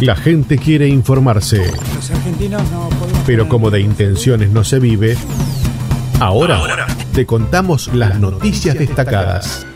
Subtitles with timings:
[0.00, 1.72] La gente quiere informarse.
[1.94, 5.16] Los argentinos no podemos Pero como de intenciones no se vive,
[6.20, 9.66] ahora te contamos las noticias destacadas.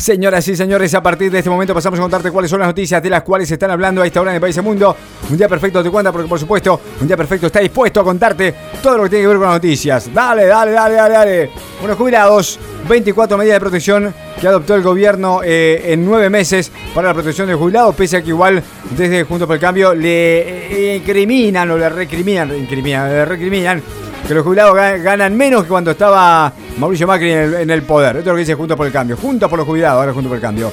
[0.00, 3.02] Señoras y señores, a partir de este momento pasamos a contarte cuáles son las noticias
[3.02, 4.96] de las cuales se están hablando a esta hora en el país y el mundo.
[5.28, 8.54] Un día perfecto te cuenta porque, por supuesto, un día perfecto está dispuesto a contarte
[8.82, 10.10] todo lo que tiene que ver con las noticias.
[10.12, 11.50] Dale, dale, dale, dale, dale.
[11.80, 12.58] Bueno, jubilados,
[12.88, 17.46] 24 medidas de protección que adoptó el gobierno eh, en nueve meses para la protección
[17.48, 18.62] de jubilados, pese a que igual
[18.96, 23.82] desde Juntos por el Cambio le eh, incriminan o le recriminan, incriminan, le recriminan
[24.26, 28.16] que los jubilados ga- ganan menos que cuando estaba Mauricio Macri en el, poder.
[28.18, 29.16] Esto es lo que dice Juntos por el Cambio.
[29.16, 30.72] Juntos por los jubilados, ahora Juntos por el Cambio.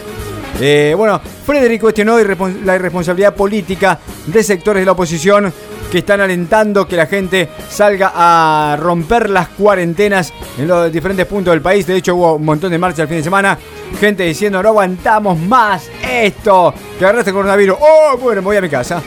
[0.60, 5.54] Eh, bueno, Frederick cuestionó la irresponsabilidad política de sectores de la oposición
[5.92, 11.54] que están alentando que la gente salga a romper las cuarentenas en los diferentes puntos
[11.54, 11.86] del país.
[11.88, 13.58] De hecho, hubo un montón de marchas el fin de semana.
[14.00, 16.74] Gente diciendo, no aguantamos más esto.
[17.00, 17.78] Que agarraste el coronavirus.
[17.80, 19.02] Oh, bueno, voy a mi casa.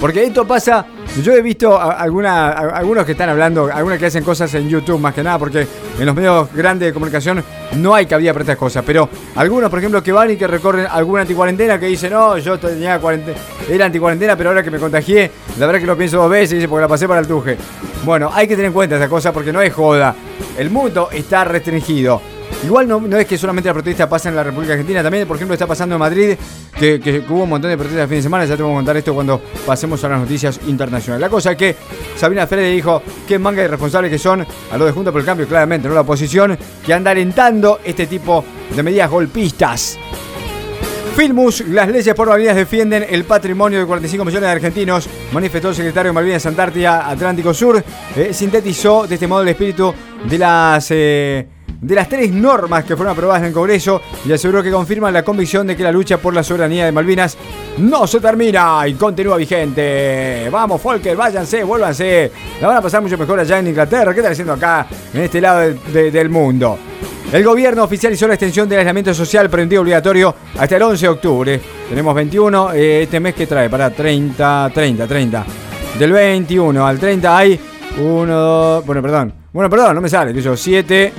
[0.00, 0.84] Porque esto pasa,
[1.22, 5.14] yo he visto alguna, algunos que están hablando, algunos que hacen cosas en YouTube más
[5.14, 5.66] que nada, porque
[5.98, 7.42] en los medios grandes de comunicación
[7.76, 8.84] no hay cabida para estas cosas.
[8.86, 12.58] Pero algunos, por ejemplo, que van y que recorren alguna anticuarentena que dicen, no, yo
[12.58, 16.30] tenía cuarentena, era anticuarentena, pero ahora que me contagié, la verdad que lo pienso dos
[16.30, 17.56] veces, dice, porque la pasé para el tuje.
[18.04, 20.14] Bueno, hay que tener en cuenta esa cosa porque no es joda.
[20.58, 22.20] El mundo está restringido.
[22.64, 25.36] Igual no, no es que solamente la protesta pasa en la República Argentina, también, por
[25.36, 26.36] ejemplo, está pasando en Madrid,
[26.78, 28.96] que, hubo un montón de protestas el fin de semana, ya te vamos a contar
[28.96, 31.20] esto cuando pasemos a las noticias internacionales.
[31.20, 31.76] La cosa es que
[32.16, 35.46] Sabina Fede dijo que manga irresponsables que son a los de Junta por el Cambio,
[35.46, 39.98] claramente, no la oposición, que anda alentando este tipo de medidas golpistas.
[41.16, 45.74] Filmus, las leyes por Malvinas defienden el patrimonio de 45 millones de argentinos, manifestó el
[45.74, 47.82] secretario de Malvinas Antártida Atlántico Sur.
[48.14, 49.94] Eh, sintetizó de este modo el espíritu
[50.28, 51.46] de las, eh,
[51.80, 55.22] de las tres normas que fueron aprobadas en el Congreso y aseguró que confirman la
[55.22, 57.36] convicción de que la lucha por la soberanía de Malvinas
[57.78, 60.48] no se termina y continúa vigente.
[60.50, 62.32] Vamos, Folker, váyanse, vuélvanse.
[62.60, 64.12] La van a pasar mucho mejor allá en Inglaterra.
[64.12, 66.78] ¿Qué están haciendo acá, en este lado del- de- del mundo?
[67.32, 71.60] El gobierno oficializó la extensión del aislamiento social preventivo obligatorio hasta el 11 de octubre.
[71.88, 75.44] Tenemos 21, eh, este mes que trae, para 30, 30, 30.
[75.98, 77.60] Del 21 al 30 hay
[77.98, 79.32] 1, 2, bueno, perdón.
[79.52, 80.40] Bueno, perdón, no me sale.
[80.40, 81.12] Yo 7,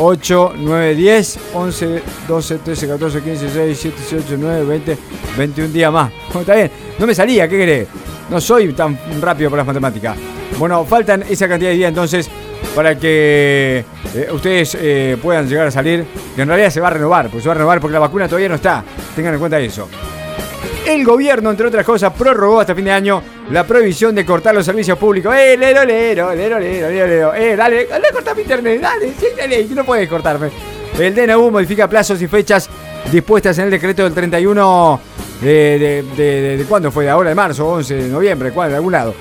[0.00, 4.98] 8, 9, 10, 11, 12, 13, 14, 15, 16, 17, 18, 9, 20,
[5.36, 6.12] 21 días más.
[6.40, 6.70] Está bien.
[6.98, 7.88] No me salía, ¿qué querés?
[8.30, 10.16] No soy tan rápido por las matemáticas.
[10.58, 12.30] Bueno, faltan esa cantidad de días entonces
[12.74, 16.04] para que eh, ustedes eh, puedan llegar a salir.
[16.36, 18.28] Que en realidad se va a renovar, porque se va a renovar porque la vacuna
[18.28, 18.84] todavía no está.
[19.16, 19.88] Tengan en cuenta eso.
[20.86, 24.64] El gobierno, entre otras cosas, prorrogó hasta fin de año la prohibición de cortar los
[24.66, 25.34] servicios públicos.
[25.34, 27.34] ¡Eh, lero, lero, lero, lero, lero!
[27.34, 28.80] ¡Eh, dale, dale, cortame internet!
[28.80, 29.64] ¡Dale, sí, dale!
[29.74, 30.50] No puedes cortarme.
[30.98, 32.68] El DNU modifica plazos y fechas
[33.10, 35.00] dispuestas en el decreto del 31
[35.40, 35.48] de...
[35.48, 37.04] ¿De, de, de- cuándo fue?
[37.04, 37.28] ¿De ahora?
[37.30, 37.78] ¿De marzo?
[37.78, 38.50] ¿11 de noviembre?
[38.50, 39.14] ¿De algún lado?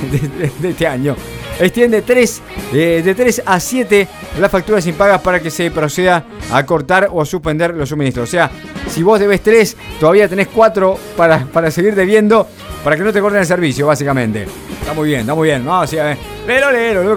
[0.60, 1.16] De este año.
[1.58, 4.08] Extiende 3, eh, de 3 a 7
[4.40, 8.28] las facturas impagas para que se proceda a cortar o a suspender los suministros.
[8.28, 8.50] O sea,
[8.88, 12.48] si vos debes 3, todavía tenés 4 para, para seguir debiendo
[12.84, 14.46] para que no te corten el servicio, básicamente.
[14.80, 15.64] Está muy bien, está muy bien.
[15.64, 17.16] No, o sea, lero, lero,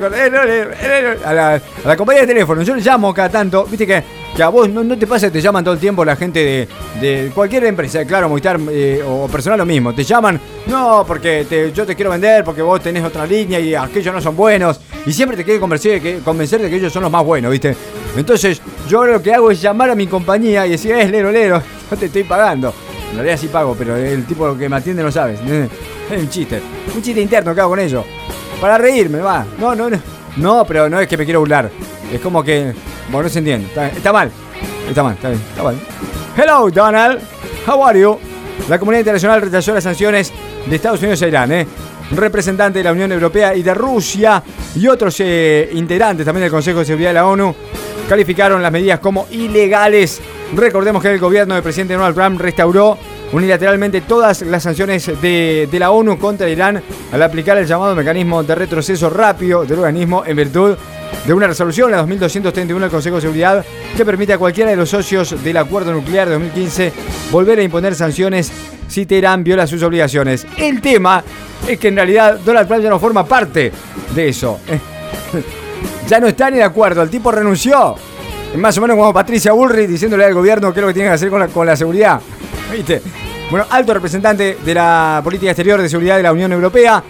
[1.25, 2.61] a, la, a la compañía de teléfono.
[2.61, 4.01] Yo llamo cada tanto, viste que,
[4.33, 6.67] que a vos no, no te pasa te llaman todo el tiempo la gente de,
[7.01, 9.94] de cualquier empresa, claro, Movistar eh, o personal lo mismo.
[9.94, 14.13] Te llaman, no, porque yo te quiero vender, porque vos tenés otra línea y aquellos
[14.13, 14.79] no son buenos.
[15.05, 17.75] Y siempre te quiere convencer, que, de que ellos son los más buenos, viste.
[18.16, 21.61] Entonces, yo lo que hago es llamar a mi compañía y decir, es lero, lero,
[21.91, 22.73] yo te estoy pagando.
[23.12, 25.40] En realidad sí pago, pero el tipo que me atiende no sabes.
[26.09, 26.62] Es un chiste.
[26.95, 28.06] Un chiste interno que hago con ellos.
[28.62, 29.45] Para reírme, va.
[29.59, 30.00] No, no, no.
[30.38, 31.69] No, pero no es que me quiero burlar.
[32.12, 32.73] Es como que.
[33.09, 33.67] Bueno, no se entiende.
[33.67, 34.31] Está, mal.
[34.88, 35.41] Está mal, está bien.
[35.50, 35.75] Está mal.
[36.38, 37.19] Hello, Donald.
[37.67, 38.17] How are you?
[38.69, 40.31] La comunidad internacional rechazó las sanciones
[40.66, 41.67] de Estados Unidos a Irán, ¿eh?
[42.12, 44.41] Representante de la Unión Europea y de Rusia
[44.75, 47.53] y otros eh, integrantes también del Consejo de Seguridad de la ONU
[48.07, 50.22] calificaron las medidas como ilegales.
[50.56, 52.97] Recordemos que el gobierno del presidente Donald Trump restauró
[53.34, 58.44] unilateralmente todas las sanciones de, de la ONU contra Irán al aplicar el llamado mecanismo
[58.44, 60.78] de retroceso rápido del organismo en virtud
[61.26, 63.66] de una resolución, la 2231 del Consejo de Seguridad,
[63.96, 66.94] que permite a cualquiera de los socios del acuerdo nuclear de 2015
[67.32, 68.52] volver a imponer sanciones
[68.88, 70.47] si Teherán viola sus obligaciones.
[70.58, 71.23] El tema
[71.67, 73.72] es que en realidad Donald Trump ya no forma parte
[74.16, 74.59] de eso.
[76.08, 77.96] ya no está ni de acuerdo, el tipo renunció.
[78.58, 81.14] Más o menos como Patricia Bullrich diciéndole al gobierno qué es lo que tiene que
[81.16, 82.20] hacer con la, con la seguridad.
[82.72, 83.02] ¿Viste?
[83.50, 87.02] Bueno, alto representante de la política exterior de seguridad de la Unión Europea,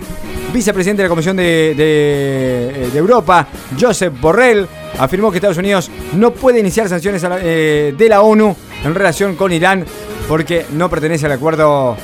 [0.53, 3.47] vicepresidente de la Comisión de, de- de Europa,
[3.79, 4.67] Josep Borrell,
[4.99, 9.51] afirmó que Estados Unidos no puede iniciar sanciones eh, de la ONU en relación con
[9.51, 9.83] Irán
[10.27, 11.95] porque no pertenece al acuerdo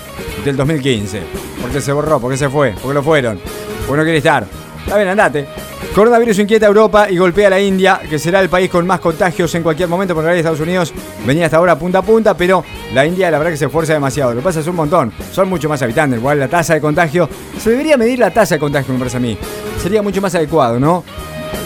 [0.44, 1.22] del 2015.
[1.62, 3.40] Porque se borró, porque se fue, porque lo fueron,
[3.88, 4.45] porque no quiere estar.
[4.84, 5.45] Está bien, andate.
[5.94, 9.00] Coronavirus inquieta a Europa y golpea a la India, que será el país con más
[9.00, 10.92] contagios en cualquier momento, porque en Estados Unidos
[11.24, 14.34] venía hasta ahora punta a punta, pero la India la verdad que se esfuerza demasiado.
[14.34, 17.30] Lo pasa es un montón, son mucho más habitantes, igual la tasa de contagio,
[17.60, 19.38] se debería medir la tasa de contagio, me parece a mí.
[19.84, 21.04] Sería mucho más adecuado, ¿no?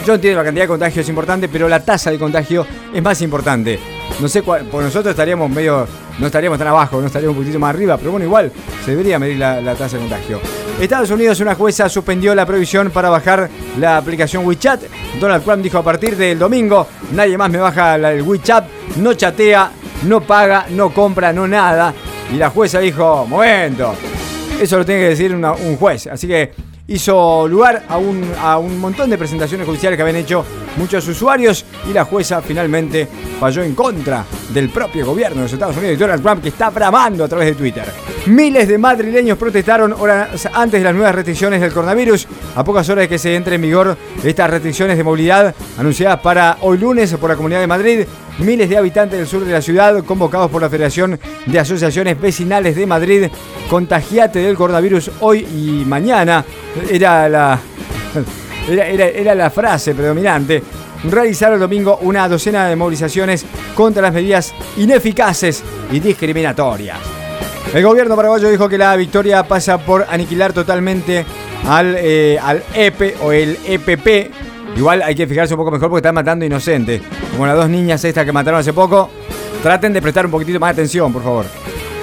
[0.06, 3.22] Yo entiendo la cantidad de contagio es importante, pero la tasa de contagio es más
[3.22, 3.78] importante.
[4.20, 5.86] No sé cuál, por nosotros estaríamos medio,
[6.18, 8.52] no estaríamos tan abajo, no estaríamos un poquito más arriba, pero bueno, igual
[8.84, 10.38] se debería medir la tasa de contagio.
[10.80, 14.82] Estados Unidos, una jueza suspendió la prohibición para bajar la aplicación WeChat.
[15.20, 18.64] Donald Trump dijo a partir del domingo, nadie más me baja el WeChat,
[18.98, 19.72] no chatea,
[20.04, 21.92] no paga, no compra, no nada.
[22.32, 23.92] Y la jueza dijo, momento,
[24.60, 26.06] eso lo tiene que decir un juez.
[26.06, 26.52] Así que
[26.86, 30.44] hizo lugar a un, a un montón de presentaciones judiciales que habían hecho
[30.76, 33.08] muchos usuarios y la jueza finalmente
[33.40, 36.70] falló en contra del propio gobierno de los Estados Unidos y Donald Trump que está
[36.70, 38.17] bramando a través de Twitter.
[38.28, 43.04] Miles de madrileños protestaron horas antes de las nuevas restricciones del coronavirus, a pocas horas
[43.04, 47.30] de que se entre en vigor estas restricciones de movilidad anunciadas para hoy lunes por
[47.30, 48.06] la Comunidad de Madrid.
[48.40, 52.76] Miles de habitantes del sur de la ciudad, convocados por la Federación de Asociaciones Vecinales
[52.76, 53.28] de Madrid,
[53.70, 56.44] contagiate del coronavirus hoy y mañana.
[56.90, 57.58] Era la,
[58.68, 60.62] era, la frase predominante.
[61.04, 67.17] Realizaron el domingo una docena de movilizaciones contra las medidas ineficaces y discriminatorias.
[67.74, 71.24] El gobierno paraguayo dijo que la victoria pasa por aniquilar totalmente
[71.66, 74.30] al, eh, al EPE o el EPP.
[74.76, 77.02] Igual hay que fijarse un poco mejor porque están matando inocentes.
[77.32, 79.10] Como las dos niñas estas que mataron hace poco.
[79.62, 81.44] Traten de prestar un poquitito más atención, por favor.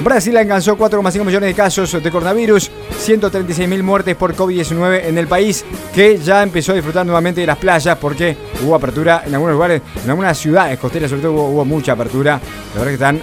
[0.02, 2.70] Brasil alcanzó 4,5 millones de casos de coronavirus,
[3.04, 7.58] 136.000 muertes por COVID-19 en el país, que ya empezó a disfrutar nuevamente de las
[7.58, 11.94] playas porque hubo apertura en algunos lugares, en algunas ciudades costeras sobre todo hubo, mucha
[11.94, 12.40] apertura.
[12.74, 13.22] La verdad que están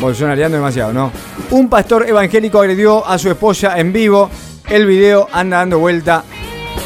[0.00, 1.10] bolsonareando demasiado, ¿no?
[1.50, 4.30] Un pastor evangélico agredió a su esposa en vivo.
[4.68, 6.22] El video anda dando vuelta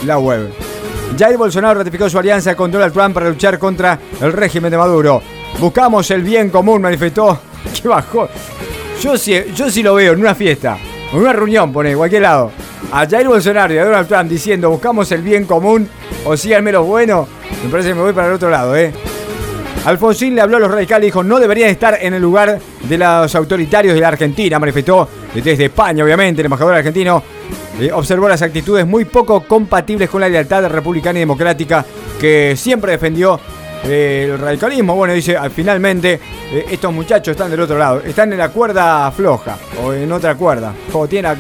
[0.07, 0.51] la web.
[1.19, 5.21] Jair Bolsonaro ratificó su alianza con Donald Trump para luchar contra el régimen de Maduro.
[5.61, 7.39] Buscamos el bien común, manifestó.
[7.83, 8.27] ¡Qué bajó!
[9.03, 10.79] Yo sí, yo sí lo veo en una fiesta,
[11.13, 12.51] en una reunión, pone, en cualquier lado.
[12.91, 15.89] A Jair Bolsonaro y a Donald Trump diciendo buscamos el bien común
[16.25, 17.29] o síganme los buenos,
[17.63, 18.95] me parece que me voy para el otro lado, ¿eh?
[19.87, 22.99] Alfonsín le habló a los radicales y dijo no deberían estar en el lugar de
[22.99, 27.23] los autoritarios de la Argentina, manifestó desde España, obviamente, el embajador argentino
[27.81, 31.85] eh, observó las actitudes muy poco compatibles con la lealtad republicana y democrática
[32.21, 33.41] que siempre defendió
[33.85, 34.95] el radicalismo.
[34.95, 36.21] Bueno, dice, ah, finalmente
[36.53, 40.35] eh, estos muchachos están del otro lado, están en la cuerda floja o en otra
[40.37, 41.37] cuerda, o tienen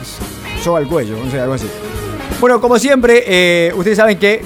[0.62, 1.68] soga al cuello, no sé, algo así.
[2.40, 4.42] Bueno, como siempre, eh, ustedes saben que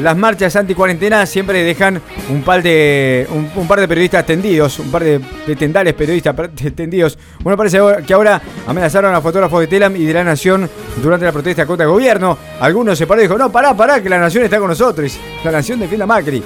[0.00, 2.00] las marchas anti-cuarentena siempre dejan
[2.30, 5.20] un par de un, par de periodistas tendidos, un par de,
[5.56, 6.34] tendales periodistas
[6.74, 7.18] tendidos.
[7.40, 10.68] Bueno, parece que ahora amenazaron a fotógrafos de Telam y de La Nación
[11.02, 12.38] durante la protesta contra el gobierno.
[12.60, 15.18] Algunos se paró y dijo, no, pará, pará, que la Nación está con nosotros.
[15.44, 16.42] La Nación defiende a Macri.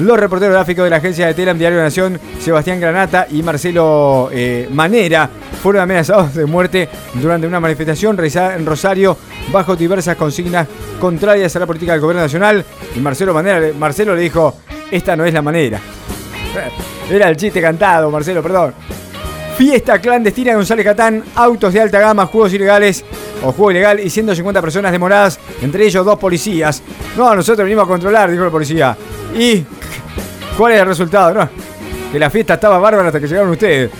[0.00, 4.68] Los reporteros gráficos de la agencia de Telam Diario Nación, Sebastián Granata y Marcelo eh,
[4.70, 5.28] Manera,
[5.60, 9.16] fueron amenazados de muerte durante una manifestación realizada en Rosario
[9.50, 10.68] bajo diversas consignas
[11.00, 12.64] contrarias a la política del gobierno nacional.
[12.94, 14.54] Y Marcelo Manera, Marcelo le dijo,
[14.90, 15.80] esta no es la manera.
[17.10, 18.74] Era el chiste cantado, Marcelo, perdón.
[19.56, 23.04] Fiesta clandestina de González Catán, autos de alta gama, juegos ilegales
[23.42, 26.80] o juego ilegal y 150 personas demoradas, entre ellos dos policías.
[27.16, 28.96] No, nosotros venimos a controlar, dijo el policía.
[29.36, 29.64] ¿Y
[30.58, 31.32] cuál es el resultado?
[31.32, 31.48] No,
[32.10, 33.90] que la fiesta estaba bárbara hasta que llegaron ustedes.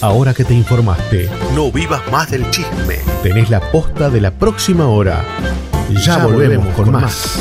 [0.00, 2.98] Ahora que te informaste, no vivas más del chisme.
[3.22, 5.24] Tenés la posta de la próxima hora.
[6.04, 7.38] Ya, volvemos, con, más.